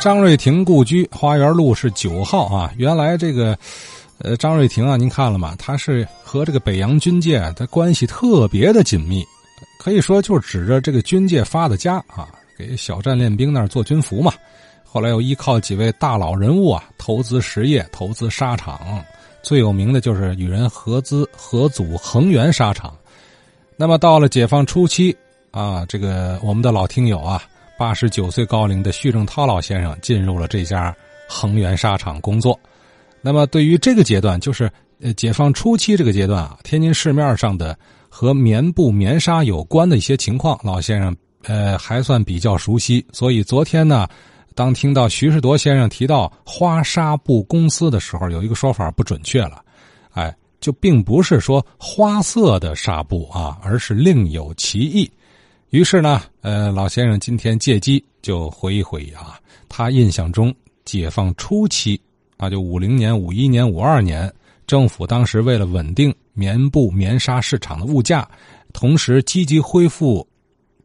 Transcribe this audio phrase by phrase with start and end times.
[0.00, 2.72] 张瑞婷故居花园路是九号啊。
[2.76, 3.58] 原来这个，
[4.18, 5.56] 呃，张瑞婷啊，您看了吗？
[5.58, 9.24] 他是和这个北洋军界他关系特别的紧密，
[9.80, 14.32] 可以说就是指着这个军界发的家啊，给小站练兵那儿做军服嘛。
[14.84, 19.04] 后来又依靠几位大佬人物啊，投资实业，投资沙场，
[19.42, 22.96] 最有名的就是与人合资合组恒源沙场。
[23.76, 25.14] 那么到了解放初期
[25.50, 27.42] 啊，这个我们的老听友啊。
[27.78, 30.94] 八十九岁高龄的徐正涛老先生进入了这家
[31.28, 32.58] 恒源纱厂工作。
[33.20, 34.70] 那么，对于这个阶段，就是
[35.00, 37.76] 呃解放初期这个阶段啊，天津市面上的
[38.08, 43.04] 和棉布、棉纱有关的一些情况，老先生呃还算比较熟悉。
[43.12, 44.06] 所以昨天呢，
[44.54, 49.62] 当听到徐世铎先生提到花纱布公司的时候，有一个说法不准确了，
[50.12, 55.10] 哎，就并不是说花色的纱布啊，而是另有 其意。
[55.76, 59.36] 于是呢，呃，老先生今天借机就回忆回忆啊，
[59.68, 60.50] 他印象中
[60.86, 62.00] 解放初期
[62.38, 64.32] 啊，就五零年、五一年、五二年，
[64.66, 68.26] 政府当时为了稳定棉布、棉纱市场的物价，
[68.72, 70.26] 同时积极恢复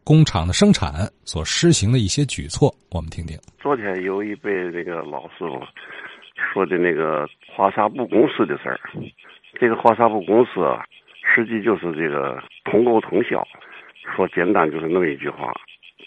[0.03, 3.39] 工厂的生产所施行的一些举措，我们听听。
[3.61, 5.57] 昨天有一位这个老师傅
[6.35, 8.77] 说的那个华纱布公司的事儿，
[9.57, 10.83] 这个华纱布公司啊，
[11.33, 13.41] 实际就是这个统购统销。
[14.15, 15.53] 说简单就是那么一句话：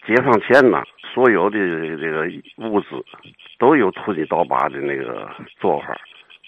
[0.07, 0.83] 解放前呢，
[1.15, 1.59] 所有的
[1.97, 2.27] 这个
[2.59, 2.89] 物资
[3.59, 5.97] 都有土地倒把的那个做法，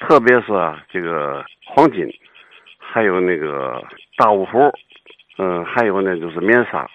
[0.00, 0.52] 特别是
[0.90, 2.06] 这个黄金，
[2.78, 3.82] 还有那个
[4.16, 4.58] 大五福，
[5.38, 6.88] 嗯，还有呢就是棉纱，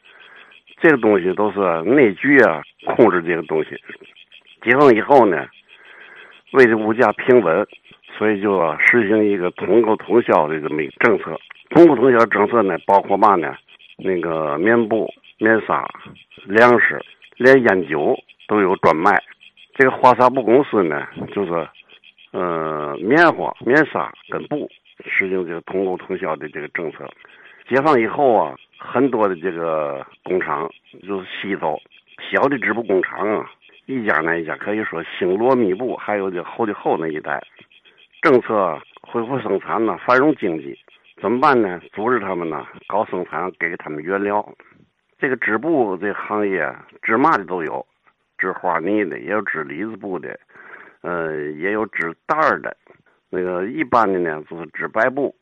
[0.82, 3.70] 这个东西都是内局啊控制这个东西。
[4.64, 5.48] 解放以后呢，
[6.52, 7.66] 为了物价平稳，
[8.18, 11.36] 所以就实行一个统购统销的这么一个政策。
[11.70, 13.56] 统购统销政策呢，包括嘛呢？
[13.98, 15.88] 那个棉布、棉纱、
[16.46, 17.00] 粮食，
[17.38, 18.18] 连烟酒
[18.48, 19.22] 都有专卖。
[19.76, 21.68] 这个花纱布公司呢，就是，
[22.32, 24.70] 呃，棉花、棉纱跟布
[25.06, 27.10] 实行这个统购统销的这个政策。
[27.70, 30.70] 解放以后啊，很多的这个工厂
[31.08, 31.80] 就是西走
[32.30, 33.50] 小的织布工厂啊，
[33.86, 37.42] 一家那一家可以说星罗密布，还有这后的后那一带，
[38.22, 40.78] 政策恢复生产呢，繁荣经济。
[41.22, 41.80] 怎么办呢？
[41.94, 44.44] 组织他们呢，搞生产，给他们原料。
[45.20, 46.68] 这个织布这行业，
[47.04, 47.86] 织嘛的都有，
[48.40, 50.40] 织花呢的，也有织里子布的，
[51.02, 52.76] 呃，也有织袋儿的。
[53.30, 55.34] 那个一般的呢，就是织白布。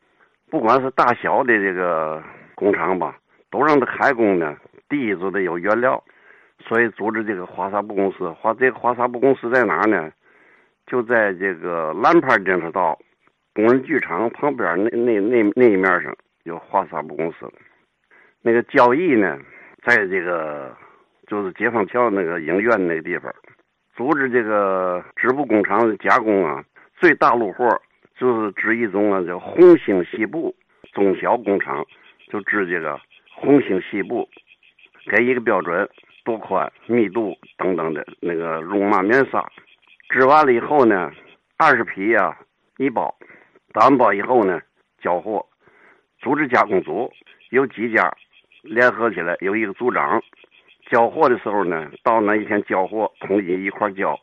[0.50, 2.22] 不管是大小的这个
[2.54, 3.16] 工厂吧，
[3.50, 4.54] 都让他开工呢。
[4.90, 6.02] 第一就得有原料，
[6.58, 8.28] 所以组织这个花纱布公司。
[8.32, 10.12] 花这个花纱布公司在哪呢？
[10.86, 12.98] 就在这个蓝牌建设道。
[13.60, 17.46] 工人剧场旁边那那那那一面上有华纱布公司，
[18.42, 19.38] 那个交易呢，
[19.84, 20.74] 在这个
[21.26, 23.30] 就是解放桥那个影院那个地方，
[23.94, 26.64] 组织这个织布工厂的加工啊，
[26.98, 27.66] 最大路货
[28.16, 30.54] 就是织一种啊叫红星细布，
[30.94, 31.84] 中小工厂
[32.28, 32.98] 就织这个
[33.34, 34.26] 红星细布，
[35.10, 35.86] 给一个标准，
[36.24, 39.46] 多宽、密度等等的那个绒麻棉纱，
[40.08, 41.12] 织完了以后呢，
[41.58, 42.36] 二十匹呀
[42.78, 43.14] 一包。
[43.72, 44.60] 打完包以后呢，
[45.00, 45.46] 交货，
[46.18, 47.10] 组织加工组
[47.50, 48.12] 有几家
[48.62, 50.20] 联合起来，有一个组长。
[50.90, 54.18] 交货的时候呢，到那一天交货，统一一块交。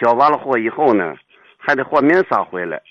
[0.00, 1.16] 交完了货以后呢，
[1.56, 2.82] 还得换棉纱回来，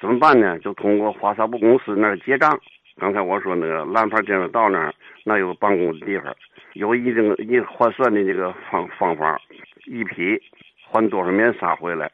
[0.00, 0.56] 怎么办呢？
[0.60, 2.56] 就通过花纱布公司那儿结账。
[3.00, 6.32] 刚才我说那个蓝牌电视道那儿，那有个办公的地方，
[6.74, 9.40] 有一定一换算的这个方方法，
[9.86, 10.40] 一匹
[10.86, 12.08] 换多少棉纱回来。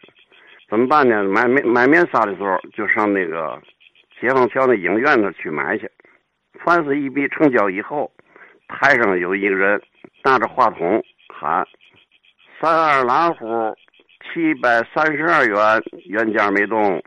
[0.68, 1.22] 怎么办呢？
[1.24, 3.60] 买棉买棉纱的时候，就上那个
[4.20, 5.88] 解放桥那影院那去买去。
[6.64, 8.10] 凡是一笔成交以后，
[8.68, 9.80] 台上有一个人
[10.22, 11.66] 拿着话筒喊
[12.60, 13.76] ：“三二蓝虎
[14.22, 17.02] 七百三十二元原价没动。”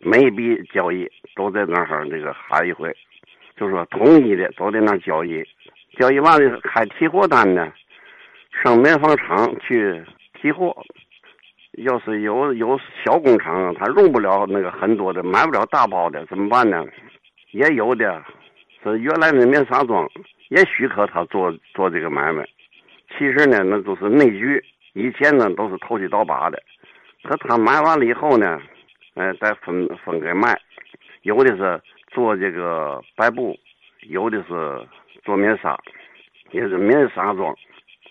[0.00, 2.94] 每一笔交易都在那儿那个喊一回，
[3.56, 5.42] 就说统一的都在那交易。
[5.98, 7.72] 交易完了开提货单呢，
[8.62, 10.00] 上棉纺厂去
[10.34, 10.76] 提货。
[11.84, 16.84] 要是有有小工厂，他用不了那个很多的，买不了大包的，怎么办呢？
[17.52, 18.22] 也有的
[18.82, 20.08] 是原来的棉纱庄
[20.48, 22.44] 也许可他做做这个买卖。
[23.16, 26.60] 其实呢，那都是内局，以前呢都是投机倒把的。
[27.22, 28.60] 可他买完了以后呢，
[29.14, 30.58] 哎，再分分给卖。
[31.22, 33.56] 有的是做这个白布，
[34.08, 34.86] 有的是
[35.24, 35.78] 做棉纱，
[36.50, 37.54] 也是棉纱庄，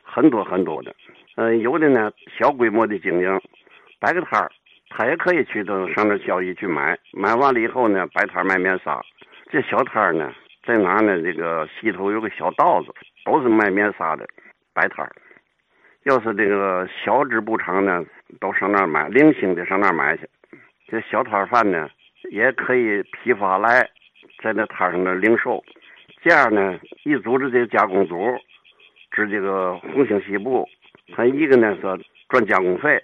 [0.03, 0.95] 很多很多的。
[1.35, 3.41] 嗯，有的呢小规模的经营。
[3.99, 4.51] 摆个摊儿，
[4.89, 9.01] 他也可以去到上那交易去买，买完了以后呢，摆摊卖棉纱。
[9.51, 10.33] 这小摊儿呢，
[10.65, 11.21] 在哪呢？
[11.21, 12.93] 这个西头有个小道子，
[13.25, 14.27] 都是卖棉纱的
[14.73, 15.11] 摆摊儿。
[16.03, 18.03] 要是这个小织布厂呢，
[18.39, 20.27] 都上那儿买，零星的上那儿买去。
[20.87, 21.89] 这小摊贩呢，
[22.31, 23.89] 也可以批发来，
[24.43, 25.63] 在那摊上那零售。
[26.21, 28.15] 这样呢，一组织这个加工组
[29.11, 30.67] 织这个红星西部，
[31.15, 31.81] 他一个呢是
[32.29, 33.01] 赚加工费，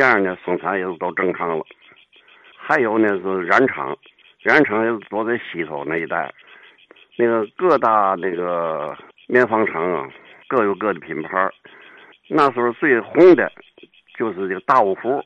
[0.00, 1.62] 这样呢生产也就都正常了。
[2.56, 3.94] 还有呢是染厂，
[4.40, 6.32] 染厂也是都在西头那一带。
[7.18, 10.08] 那个各大那个棉纺厂啊，
[10.48, 11.50] 各有各的品牌。
[12.28, 13.52] 那时候最红的，
[14.16, 15.22] 就是这个大五福。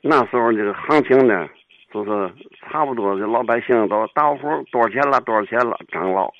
[0.00, 1.48] 那时候这个行情呢，
[1.92, 2.32] 就是
[2.70, 5.20] 差不多，这老百姓都大五福多少钱了？
[5.22, 5.76] 多少钱了？
[5.90, 6.32] 长老，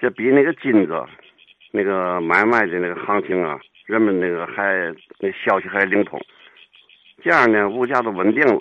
[0.00, 1.04] 这比那个金子，
[1.70, 6.18] 那个买卖的那个行情啊，人们那个还那消息还灵通。
[7.22, 8.58] 这样呢，物价都稳定了，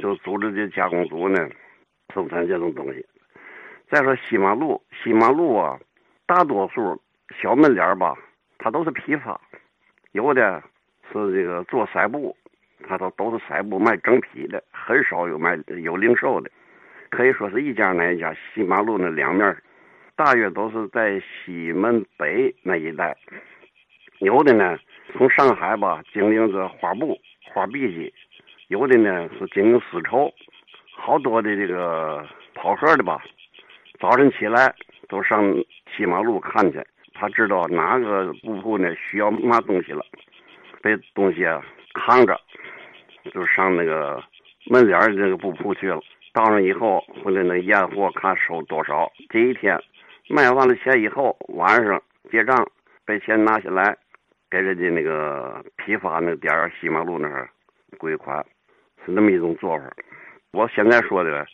[0.00, 1.48] 就组织这加工组呢，
[2.14, 3.04] 生产这种东西。
[3.90, 5.78] 再说西马路，西马路啊，
[6.26, 7.00] 大多数
[7.40, 8.16] 小门脸吧，
[8.58, 9.40] 它都是批发。
[10.12, 10.62] 有的
[11.10, 12.36] 是这个做纱布，
[12.86, 16.50] 他都都是纱布卖整批的，很少有卖有零售的，
[17.10, 18.34] 可以说是一家那一家。
[18.34, 19.56] 西马路那两面，
[20.14, 23.16] 大约都是在西门北那一带。
[24.20, 24.78] 有的呢，
[25.12, 28.12] 从上海吧经营着花布、花笔机；
[28.68, 30.32] 有的呢是经营丝绸，
[30.94, 33.22] 好多的这个跑河的吧，
[34.00, 34.74] 早晨起来
[35.08, 35.42] 都上
[35.96, 36.82] 西马路看去。
[37.14, 40.04] 他知道哪个布铺呢需要嘛东西了，
[40.82, 41.62] 这东西啊
[41.94, 42.40] 扛着，
[43.32, 44.22] 就上那个
[44.66, 46.00] 门脸儿这个布铺去了。
[46.32, 49.12] 到那以后，回来那验货看收多少。
[49.28, 49.78] 这一天
[50.28, 52.66] 卖完了钱以后，晚上结账，
[53.04, 53.94] 把钱拿下来，
[54.52, 57.48] 给人家那个批发那点儿西马路那儿
[57.96, 58.44] 归款，
[59.02, 59.84] 是那么一种做法。
[60.52, 61.46] 我现在说的，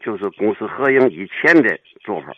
[0.00, 2.28] 就是公私合营以前的做法。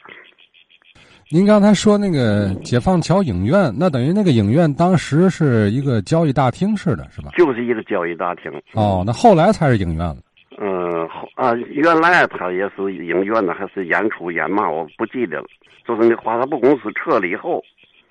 [1.31, 7.29] 您刚才说那个解放桥影院，那等于那个影院当时是一个交易大厅似的，是吧？
[7.37, 8.51] 就是一个交易大厅。
[8.73, 10.17] 哦，那后来才是影院了。
[10.59, 14.71] 嗯，啊，原来它也是影院呢，还是演出演嘛？
[14.71, 15.47] 我不记得了。
[15.87, 17.63] 就是那华沙布公司撤了以后，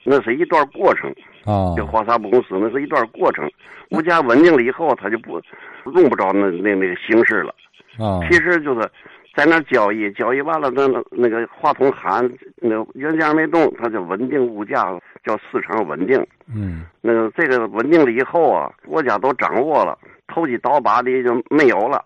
[0.09, 1.09] 那是一段过程。
[1.43, 3.49] 啊，这华沙布公司那是一段过程。
[3.91, 5.41] 物价稳定了以后，他就不
[5.93, 7.53] 用不着那那那个形式了。
[7.99, 8.89] 啊，其实就是。
[9.35, 16.25] 在那交易，交易完了，那那个话筒喊，那原价没动，它就稳定物价，叫市场稳定。
[16.51, 19.95] 嗯，那个这个稳定了以后啊，国家都掌握了，
[20.27, 22.03] 投机倒把的就没有了，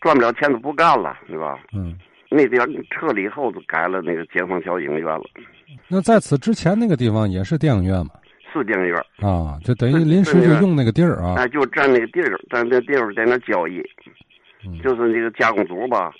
[0.00, 1.60] 赚不了钱就不干了，是吧？
[1.72, 1.96] 嗯，
[2.34, 2.60] 那边
[2.90, 5.24] 撤了以后，就改了那个解放桥影院了。
[5.88, 8.10] 那在此之前那个地方也是电影院吗？
[8.52, 11.34] 是电影院啊，就等于临时就用那个地儿啊。
[11.36, 13.82] 哎，就占那个地儿，占那地儿在那交易，
[14.80, 16.12] 就是那个加工组吧。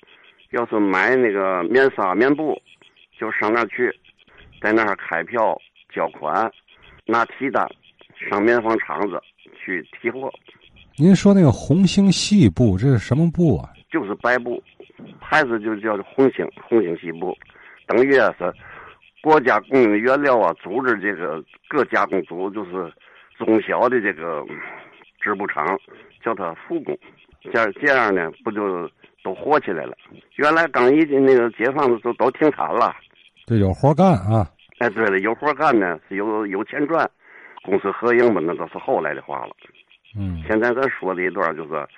[0.51, 2.61] 要是买那个棉纱、棉布，
[3.21, 3.89] 就上那去，
[4.61, 5.57] 在那儿开票
[5.95, 6.51] 交款，
[7.07, 7.65] 拿提单，
[8.29, 9.21] 上棉纺厂子
[9.57, 10.29] 去提货。
[10.97, 13.71] 您说那个红星细布，这是什么布啊？
[13.93, 14.61] 就是白布，
[15.21, 17.37] 牌子就叫红星，红星西部，
[17.87, 18.53] 等于是
[19.23, 22.93] 国家供应原料啊，组织这个各加工组，就是
[23.39, 24.45] 中小的这个
[25.21, 25.79] 织布厂，
[26.23, 26.99] 叫它复工，
[27.43, 28.89] 这样这样呢，不就？
[29.25, 29.97] 都火起来了。
[30.35, 32.95] 原来刚一进那个解放的时候都停产了，
[33.47, 34.47] 这有活干啊！
[34.81, 37.11] 哎，对了，有活干呢，是有有钱赚，
[37.63, 39.57] 公私合营嘛，那都是后来的话了。
[40.15, 41.89] 嗯，现在咱说的一段就是，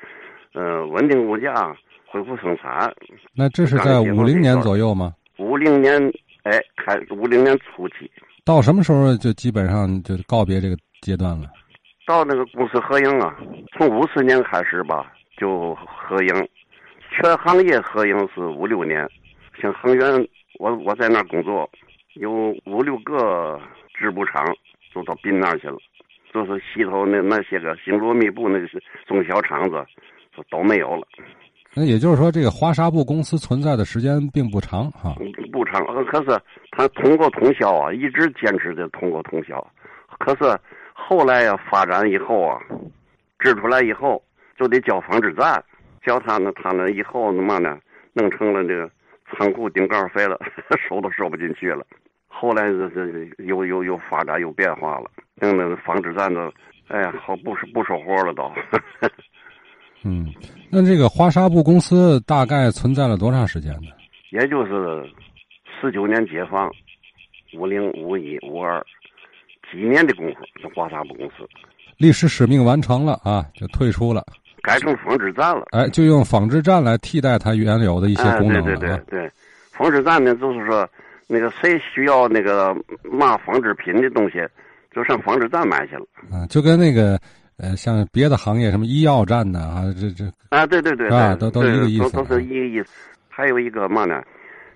[0.55, 1.77] 嗯，稳定物价，
[2.07, 2.93] 恢复生产。
[3.35, 5.15] 那这是在五零年左右吗？
[5.39, 6.01] 五零年，
[6.45, 8.11] 哎，开五零年初期。
[8.45, 11.51] 到什么时候就基本上就告别这个阶段了？
[12.07, 13.37] 到那个公司合营啊，
[13.73, 16.49] 从五四年开始吧，就合营。
[17.11, 19.09] 全行业合营是五六年，
[19.61, 21.69] 像恒源，我我在那儿工作，
[22.15, 22.31] 有
[22.67, 23.61] 五六个
[23.99, 24.45] 织布厂
[24.95, 25.79] 都到滨那儿去了，
[26.33, 29.85] 就是西头那那些个星罗密布那些中小厂子，
[30.37, 31.07] 就都没有了。
[31.77, 35.15] 那也就是说，这个花纱布公司存在的时间并不长哈。
[35.53, 36.41] 不长，可是
[36.71, 39.63] 他通过通宵啊，一直坚持着通过通宵。
[40.19, 40.59] 可是
[40.95, 42.59] 后来呀，发展以后啊，
[43.39, 44.23] 织出来以后
[44.59, 45.63] 就得交纺织站。
[46.03, 47.79] 交他呢，他呢以后那嘛呢，
[48.15, 48.89] 弄成了这个
[49.37, 50.39] 仓库顶盖废了，
[50.89, 51.85] 收都收不进去了。
[52.27, 56.51] 后来这这又又又发展又变化了，弄那个纺织站都，
[56.89, 58.51] 哎呀，好不不收活了都。
[60.07, 60.33] 嗯，
[60.71, 63.89] 那这个花纱布公司大概存在了多长时间呢？
[64.31, 65.05] 也就是
[65.81, 66.71] 四九年解放，
[67.59, 68.81] 五零五一五二
[69.73, 71.45] 几年的功夫，这花纱布公司
[71.97, 74.25] 历史使命完成了啊，就退出了。
[74.63, 78.63] 改成纺织站了，哎，就用纺织站来替代它原有的一些功能了。
[78.63, 79.31] 对对对对，
[79.73, 80.89] 纺织站呢，就是说，
[81.29, 84.39] 那个谁需要那个嘛纺织品的东西，
[84.93, 86.07] 就上纺织站买去了。
[86.33, 87.19] 啊，就跟那个
[87.59, 92.93] 呃，像别的行业什么医药站呢啊，这这啊，对对对，啊，都都一个意思，都都是一个意思。
[93.29, 94.23] 还有一个嘛呢？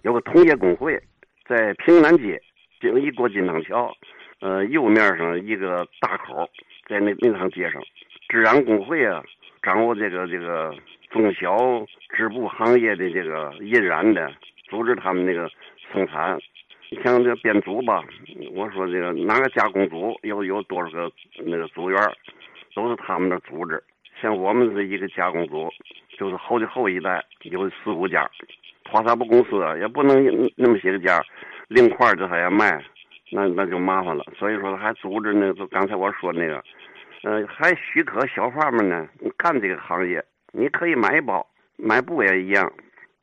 [0.03, 0.99] 有个同业工会，
[1.47, 2.41] 在平南街
[2.81, 3.93] 经一过金汤桥，
[4.41, 6.49] 呃，右面上一个大口，
[6.89, 7.83] 在那那趟街上，
[8.29, 9.23] 治安工会啊，
[9.63, 10.75] 掌握这个这个
[11.11, 11.55] 中小
[12.17, 14.33] 织布行业的这个印染的，
[14.71, 15.51] 组织他们那个
[15.93, 16.39] 生产。
[16.91, 18.03] 你像这编组吧，
[18.53, 21.13] 我说这个哪个加工组有有多少个
[21.45, 22.03] 那个组员，
[22.75, 23.83] 都是他们的组织。
[24.21, 25.71] 像我们是一个加工组，
[26.19, 28.31] 就是后的后一代有四五家。
[28.91, 31.23] 花纱布公司也不能那么些个家，
[31.69, 32.83] 零块这还要卖，
[33.31, 34.25] 那那就麻烦了。
[34.37, 36.63] 所以说还组织那，个刚才我说那个，
[37.23, 39.09] 呃，还许可小贩们呢
[39.39, 40.23] 干这个行业。
[40.53, 41.47] 你可以买一包，
[41.77, 42.71] 买布也一样，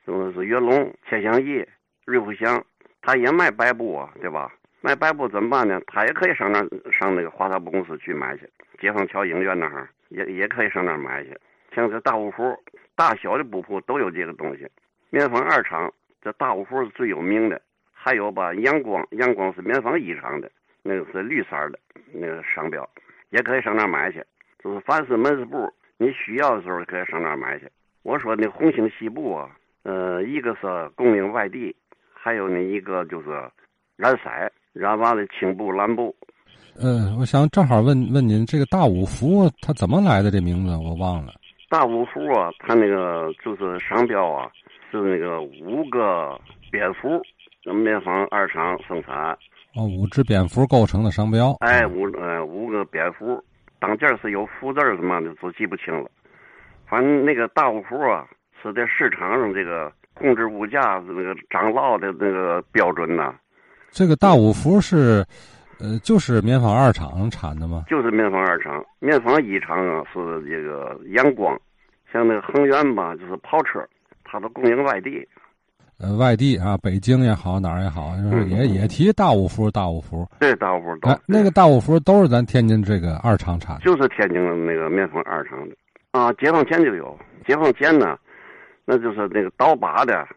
[0.06, 1.62] 就是月龙、千祥义、
[2.06, 2.64] 瑞福祥，
[3.02, 4.50] 他也卖白布啊，对吧？
[4.80, 5.80] 卖白布怎么办呢？
[5.86, 6.60] 他也可以上那
[6.92, 8.48] 上那个花纱布公司去买去，
[8.80, 11.36] 解放桥影院那儿也也可以上那儿买去。
[11.74, 12.56] 像这大五福，
[12.94, 14.66] 大小的布铺都有这个东西。
[15.10, 15.92] 棉纺二厂，
[16.22, 17.60] 这大五福是最有名的。
[17.92, 20.50] 还有吧，阳光，阳光是棉纺一厂的，
[20.82, 21.78] 那个是绿色的
[22.12, 22.88] 那个商标，
[23.30, 24.24] 也可以上那儿买去。
[24.62, 27.68] 就是凡是门市部，你需要的时候可以上那儿买去。
[28.04, 29.50] 我说那红星西部啊，
[29.82, 31.74] 呃，一个是供应外地，
[32.14, 33.28] 还有那一个就是
[33.96, 34.30] 染色，
[34.72, 36.14] 染完了青布、蓝布。
[36.80, 40.30] 嗯，我想正好问问您，这个大五福它怎么来的？
[40.30, 41.32] 这名字我忘了。
[41.68, 44.50] 大五福啊，它那个就是商标啊。
[44.90, 47.20] 是那个五个蝙蝠，
[47.62, 49.36] 棉纺二厂生产。
[49.74, 51.54] 哦，五只蝙蝠构成的商标。
[51.60, 53.38] 哎，五呃五个蝙蝠，
[53.78, 56.08] 当件是有福字什么的，都记不清了。
[56.86, 58.26] 反正那个大五福啊，
[58.62, 63.34] 是在市场上这个控制物价那个涨落的那个标准呐。
[63.90, 65.24] 这个大五福是，
[65.80, 67.84] 呃，就是棉纺二厂产的吗？
[67.88, 70.18] 就是棉纺二厂，棉纺一厂啊是
[70.48, 71.58] 这个阳光，
[72.12, 73.84] 像那个恒源吧，就是跑车。
[74.30, 75.26] 它都供应外地，
[75.98, 80.28] 呃，外地啊，北京也好，哪儿也好，就是也也提大五福，大五福。
[80.38, 81.08] 对，大五福都。
[81.24, 83.78] 那个大五福都是咱天津这个二厂产。
[83.80, 85.74] 就是天津的那个棉纺二厂的
[86.10, 88.18] 啊，解放前就有，解放前呢，
[88.84, 90.28] 那就是那个倒把的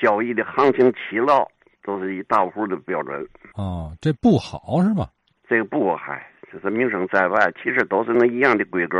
[0.00, 1.50] 交易的行情起落，
[1.84, 3.26] 都是以大户的标准。
[3.54, 5.08] 哦，这布好是吧？
[5.48, 8.98] 这个布还就是名声在外，其实都是那一样的规格，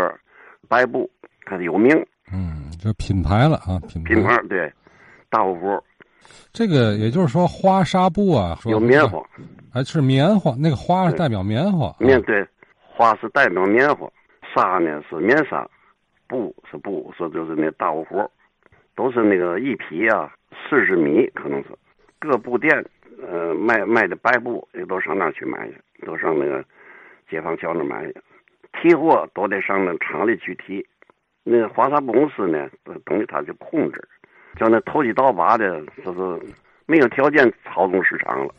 [0.69, 1.11] 白布
[1.45, 1.95] 它有名。
[2.33, 4.73] 嗯，就品牌了啊，品牌品牌对，
[5.29, 5.83] 大五福。
[6.53, 9.23] 这个也就是说，花纱布啊，有棉花，
[9.73, 11.95] 还是棉花，那个花是代表棉花。
[11.99, 12.47] 棉对，
[12.79, 14.09] 花是代表棉花，
[14.55, 15.67] 纱呢是棉纱，
[16.29, 18.31] 布是布，说就是那大五福，
[18.95, 20.31] 都是那个一匹啊
[20.69, 21.69] 四十米，可能是
[22.21, 22.85] 各布店
[23.27, 26.63] 呃卖卖的白布也都上那去买去，都上那个
[27.31, 28.15] 解放桥那买去，
[28.75, 30.87] 提货都得上那厂里去提。
[31.43, 32.69] 那个华纱布公司呢，
[33.07, 34.07] 等于他就控制，
[34.59, 38.55] 叫那投机倒把的，就是没有条件操纵市场了。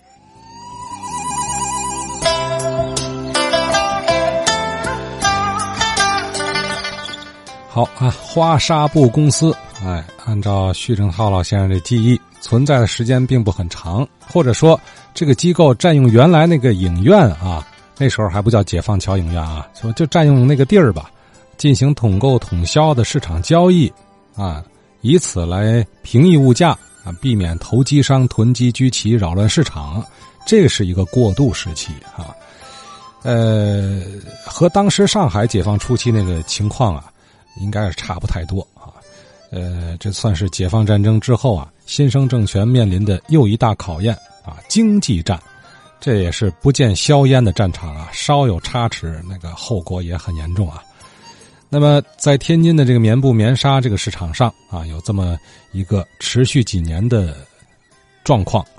[7.70, 9.54] 好啊，花纱布公司，
[9.86, 14.78] 哎，按照徐正浩老先生的记忆，存在的时间并不很长，或者说
[15.14, 17.66] 这个机构占用原来那个影院啊，
[17.98, 21.10] 那时候还不叫解放桥影院啊，就就占用那个地儿吧。
[21.58, 23.92] 进行统购统销的市场交易，
[24.36, 24.64] 啊，
[25.02, 26.72] 以此来平抑物价
[27.04, 30.04] 啊，避免投机商囤积居奇扰乱市场，
[30.44, 32.34] 这是一个过渡时期啊。
[33.22, 34.02] 呃，
[34.44, 37.12] 和当时上海解放初期那个情况啊，
[37.60, 38.68] 应该是差不太多。
[39.52, 44.16] 呃，这算是解放战争之后啊，新生政权面临的又一大考验
[44.46, 45.40] 啊，经济战，
[46.00, 50.82] 这也是不见硝烟的战场啊，稍有差池，那个后果也很严重啊。
[51.70, 55.38] 那么，在天津的这个棉布棉纱这个市场上啊，有这么
[55.72, 57.36] 一个持续几年的
[58.24, 58.66] 状况